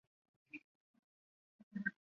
[0.03, 1.93] 和州历阳县人。